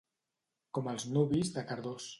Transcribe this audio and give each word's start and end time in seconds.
Com 0.79 0.89
els 0.95 1.07
nuvis 1.19 1.55
de 1.59 1.69
Cardós. 1.71 2.09